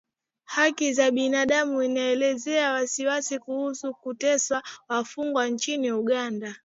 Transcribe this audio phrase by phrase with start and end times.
[0.45, 6.55] Haki za binadamu inaelezea wasiwasi kuhusu kuteswa wafungwa nchini Uganda